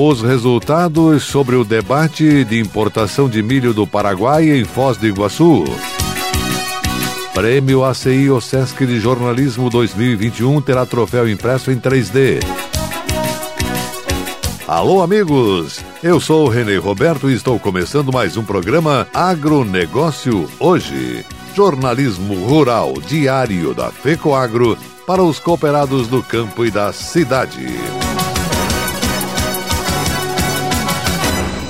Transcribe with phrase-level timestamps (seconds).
[0.00, 5.64] Os resultados sobre o debate de importação de milho do Paraguai em Foz do Iguaçu.
[7.34, 12.38] Prêmio ACI OSESC de Jornalismo 2021 terá troféu impresso em 3D.
[14.68, 15.80] Alô, amigos!
[16.00, 21.26] Eu sou o Renê Roberto e estou começando mais um programa Agronegócio Hoje.
[21.56, 27.66] Jornalismo rural diário da FECOAGro para os cooperados do campo e da cidade.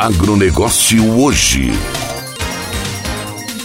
[0.00, 1.72] Agronegócio hoje.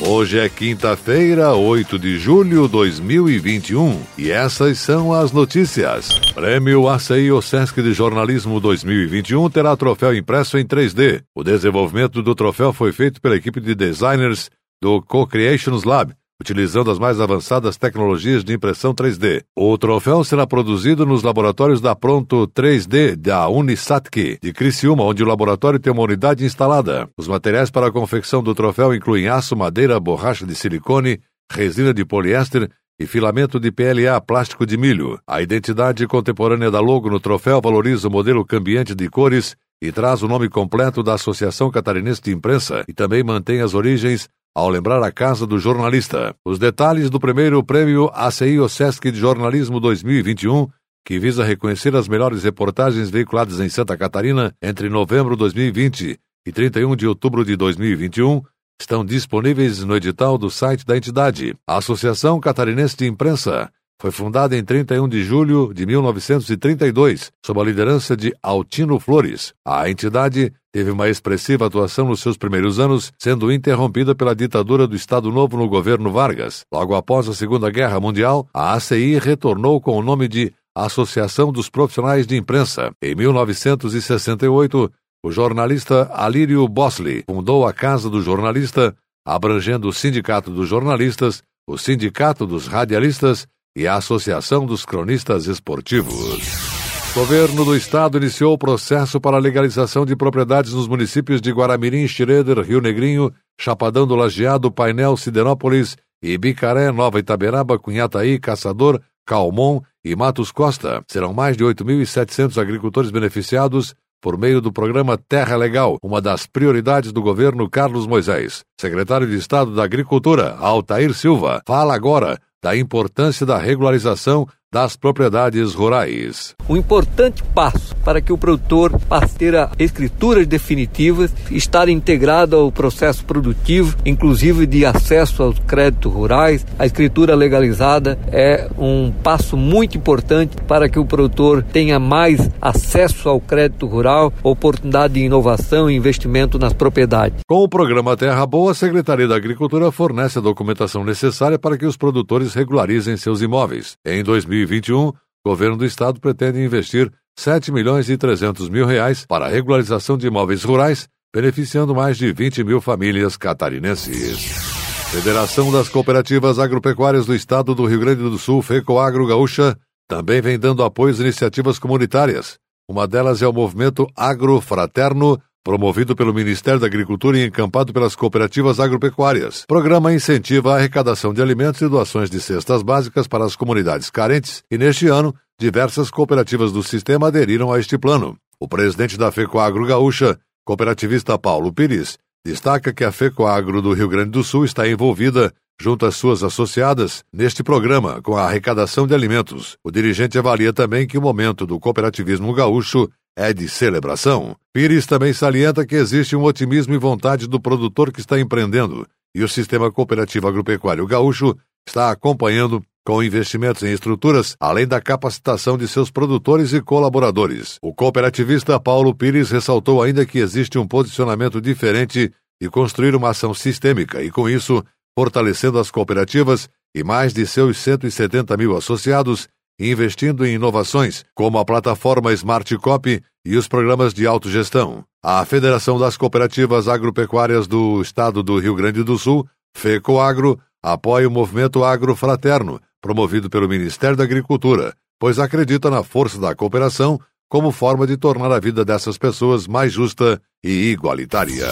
[0.01, 6.09] Hoje é quinta-feira, 8 de julho de 2021 e essas são as notícias.
[6.33, 11.21] Prêmio ACI OSESC de Jornalismo 2021 terá troféu impresso em 3D.
[11.35, 14.49] O desenvolvimento do troféu foi feito pela equipe de designers
[14.81, 19.43] do Co-Creations Lab, utilizando as mais avançadas tecnologias de impressão 3D.
[19.55, 25.25] O troféu será produzido nos laboratórios da Pronto 3D da Unisatki, de Criciúma, onde o
[25.25, 27.09] laboratório tem uma unidade instalada.
[27.17, 32.03] Os materiais para a confecção do troféu incluem aço, madeira, borracha de silicone, resina de
[32.03, 35.17] poliéster e filamento de PLA plástico de milho.
[35.25, 40.21] A identidade contemporânea da logo no troféu valoriza o modelo cambiante de cores e traz
[40.21, 45.01] o nome completo da Associação Catarinense de Imprensa e também mantém as origens ao lembrar
[45.03, 46.35] a casa do jornalista.
[46.45, 50.67] Os detalhes do primeiro prêmio ACI OSESC de Jornalismo 2021,
[51.05, 56.51] que visa reconhecer as melhores reportagens veiculadas em Santa Catarina entre novembro de 2020 e
[56.51, 58.41] 31 de outubro de 2021,
[58.79, 61.55] estão disponíveis no edital do site da entidade.
[61.67, 63.71] Associação Catarinense de Imprensa
[64.01, 69.53] foi fundada em 31 de julho de 1932, sob a liderança de Altino Flores.
[69.65, 74.95] A entidade teve uma expressiva atuação nos seus primeiros anos, sendo interrompida pela ditadura do
[74.95, 76.65] Estado Novo no governo Vargas.
[76.73, 81.69] Logo após a Segunda Guerra Mundial, a ACI retornou com o nome de Associação dos
[81.69, 82.91] Profissionais de Imprensa.
[83.01, 84.91] Em 1968,
[85.23, 91.77] o jornalista Alírio Bosley fundou a Casa do Jornalista, abrangendo o Sindicato dos Jornalistas, o
[91.77, 96.73] Sindicato dos Radialistas e a Associação dos Cronistas Esportivos.
[97.15, 102.59] Governo do estado iniciou o processo para legalização de propriedades nos municípios de Guaramirim, Schroeder,
[102.61, 110.51] Rio Negrinho, Chapadão do Lajeado, Painel, Sidenópolis, Ibicaré, Nova Itaberaba, Cunhataí, Caçador, Calmon e Matos
[110.51, 111.03] Costa.
[111.07, 117.11] Serão mais de 8.700 agricultores beneficiados por meio do programa Terra Legal, uma das prioridades
[117.11, 118.63] do governo Carlos Moisés.
[118.79, 125.75] Secretário de Estado da Agricultura, Altair Silva, fala agora da importância da regularização das propriedades
[125.75, 126.55] rurais.
[126.67, 132.71] Um importante passo para que o produtor passe a ter escrituras definitivas, estar integrado ao
[132.71, 136.65] processo produtivo, inclusive de acesso aos créditos rurais.
[136.79, 143.29] A escritura legalizada é um passo muito importante para que o produtor tenha mais acesso
[143.29, 147.41] ao crédito rural, oportunidade de inovação e investimento nas propriedades.
[147.47, 151.85] Com o programa Terra Boa, a Secretaria da Agricultura fornece a documentação necessária para que
[151.85, 153.93] os produtores regularizem seus imóveis.
[154.03, 155.13] Em 2020, 2021, o
[155.45, 160.27] governo do estado pretende investir 7 milhões e 300 mil reais para a regularização de
[160.27, 164.73] imóveis rurais, beneficiando mais de 20 mil famílias catarinenses.
[165.11, 169.77] Federação das Cooperativas Agropecuárias do Estado do Rio Grande do Sul, FECOAGro Gaúcha,
[170.07, 172.57] também vem dando apoio às iniciativas comunitárias,
[172.89, 178.79] Uma delas é o movimento agrofraterno, promovido pelo Ministério da Agricultura e encampado pelas cooperativas
[178.79, 179.63] agropecuárias.
[179.63, 184.09] O programa incentiva a arrecadação de alimentos e doações de cestas básicas para as comunidades
[184.09, 188.37] carentes e, neste ano, diversas cooperativas do sistema aderiram a este plano.
[188.59, 194.31] O presidente da FECOAGRO Gaúcha, cooperativista Paulo Pires, destaca que a FECOAGRO do Rio Grande
[194.31, 199.77] do Sul está envolvida junto às suas associadas, neste programa com a arrecadação de alimentos.
[199.83, 204.55] O dirigente avalia também que o momento do cooperativismo gaúcho é de celebração.
[204.71, 209.43] Pires também salienta que existe um otimismo e vontade do produtor que está empreendendo, e
[209.43, 211.55] o sistema cooperativo agropecuário gaúcho
[211.87, 217.77] está acompanhando com investimentos em estruturas, além da capacitação de seus produtores e colaboradores.
[217.81, 222.31] O cooperativista Paulo Pires ressaltou ainda que existe um posicionamento diferente
[222.61, 224.83] e construir uma ação sistêmica, e com isso
[225.17, 229.49] fortalecendo as cooperativas e mais de seus 170 mil associados,
[229.79, 235.03] investindo em inovações, como a plataforma Smart Copy e os programas de autogestão.
[235.23, 241.31] A Federação das Cooperativas Agropecuárias do Estado do Rio Grande do Sul, FECOAGRO, apoia o
[241.31, 247.71] movimento Agro Fraterno, promovido pelo Ministério da Agricultura, pois acredita na força da cooperação como
[247.71, 251.67] forma de tornar a vida dessas pessoas mais justa e igualitária.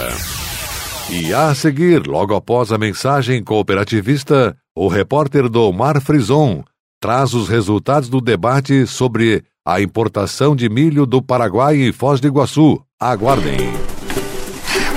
[1.10, 6.64] E a seguir, logo após a mensagem cooperativista, o repórter Domar Frison
[7.02, 12.28] traz os resultados do debate sobre a importação de milho do Paraguai e Foz do
[12.28, 12.80] Iguaçu.
[13.00, 13.58] Aguardem.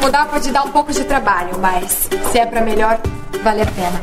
[0.02, 3.00] Mudar pode dar um pouco de trabalho, mas se é para melhor,
[3.42, 4.02] vale a pena.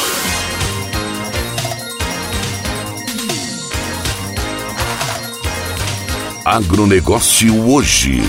[6.51, 8.19] Agronegócio hoje.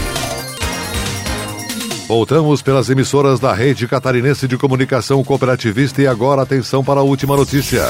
[2.06, 7.36] Voltamos pelas emissoras da Rede Catarinense de Comunicação Cooperativista e agora atenção para a última
[7.36, 7.82] notícia.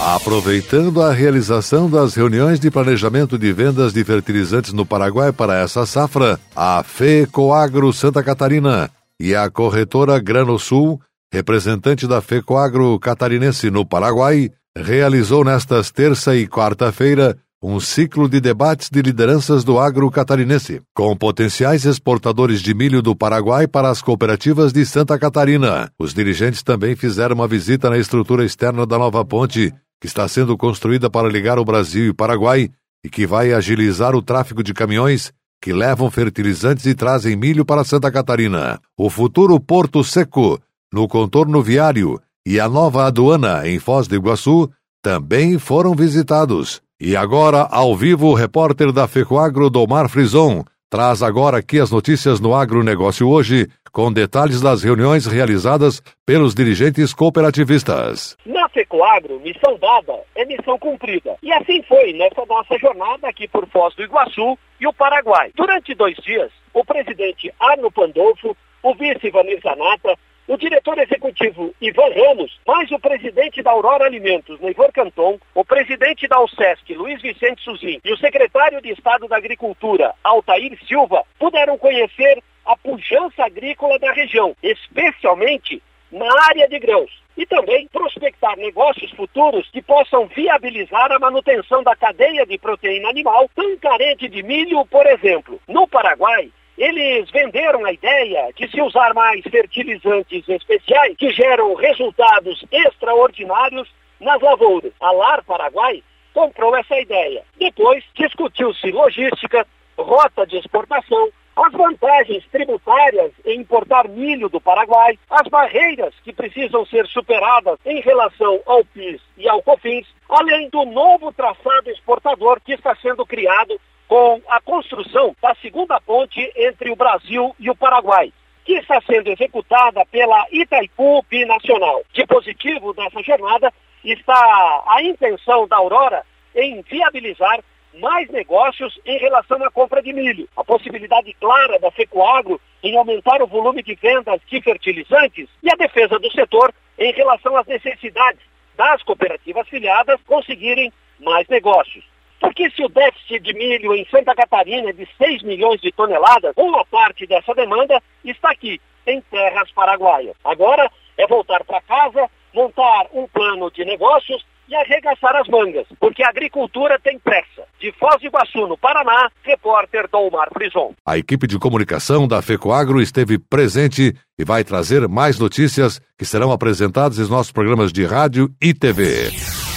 [0.00, 5.84] Aproveitando a realização das reuniões de planejamento de vendas de fertilizantes no Paraguai para essa
[5.84, 8.88] safra, a FECOAGRO Santa Catarina
[9.20, 10.98] e a corretora Grano Sul,
[11.30, 18.88] representante da FECOAGRO Catarinense no Paraguai, realizou nestas terça e quarta-feira um ciclo de debates
[18.88, 24.72] de lideranças do agro catarinense, com potenciais exportadores de milho do Paraguai para as cooperativas
[24.72, 25.90] de Santa Catarina.
[25.98, 30.56] Os dirigentes também fizeram uma visita na estrutura externa da nova ponte, que está sendo
[30.56, 32.70] construída para ligar o Brasil e o Paraguai
[33.04, 37.82] e que vai agilizar o tráfego de caminhões que levam fertilizantes e trazem milho para
[37.82, 38.80] Santa Catarina.
[38.96, 40.60] O futuro Porto Seco,
[40.92, 44.70] no contorno viário, e a nova aduana em Foz do Iguaçu
[45.02, 46.80] também foram visitados.
[47.00, 52.40] E agora, ao vivo, o repórter da FECOAGRO, Domar Frison, traz agora aqui as notícias
[52.40, 58.36] no agronegócio hoje, com detalhes das reuniões realizadas pelos dirigentes cooperativistas.
[58.44, 61.36] Na FECOAGRO, missão dada é missão cumprida.
[61.40, 65.52] E assim foi nessa nossa jornada aqui por Foz do Iguaçu e o Paraguai.
[65.54, 72.08] Durante dois dias, o presidente Arno Pandolfo, o vice Vanessa Nata, o diretor executivo Ivan
[72.14, 77.62] Ramos, mais o presidente da Aurora Alimentos, Neivor Canton, o presidente da USESC, Luiz Vicente
[77.62, 83.98] Suzin, e o secretário de Estado da Agricultura, Altair Silva, puderam conhecer a pujança agrícola
[83.98, 87.10] da região, especialmente na área de grãos.
[87.36, 93.48] E também prospectar negócios futuros que possam viabilizar a manutenção da cadeia de proteína animal
[93.54, 95.60] tão carente de milho, por exemplo.
[95.68, 102.64] No Paraguai, eles venderam a ideia de se usar mais fertilizantes especiais que geram resultados
[102.70, 103.88] extraordinários
[104.20, 104.92] nas lavouras.
[105.00, 107.42] A Lar Paraguai comprou essa ideia.
[107.58, 109.66] Depois discutiu-se logística,
[109.98, 116.86] rota de exportação, as vantagens tributárias em importar milho do Paraguai, as barreiras que precisam
[116.86, 122.74] ser superadas em relação ao PIS e ao COFINS, além do novo traçado exportador que
[122.74, 128.32] está sendo criado com a construção da segunda ponte entre o Brasil e o Paraguai,
[128.64, 132.02] que está sendo executada pela Itaipu Binacional.
[132.12, 133.72] De positivo dessa jornada
[134.02, 136.24] está a intenção da Aurora
[136.56, 137.60] em viabilizar
[138.00, 140.48] mais negócios em relação à compra de milho.
[140.56, 145.76] A possibilidade clara da Fecoagro em aumentar o volume de vendas de fertilizantes e a
[145.76, 148.40] defesa do setor em relação às necessidades
[148.76, 152.04] das cooperativas filiadas conseguirem mais negócios.
[152.40, 156.52] Porque se o déficit de milho em Santa Catarina é de 6 milhões de toneladas,
[156.56, 160.36] uma parte dessa demanda está aqui, em terras paraguaias.
[160.44, 166.22] Agora é voltar para casa, montar um plano de negócios e arregaçar as mangas, porque
[166.22, 167.64] a agricultura tem pressa.
[167.80, 170.92] De Foz do Iguaçu, no Paraná, repórter Dolmar Frison.
[171.06, 176.52] A equipe de comunicação da FECOAGRO esteve presente e vai trazer mais notícias que serão
[176.52, 179.30] apresentadas em nossos programas de rádio e TV.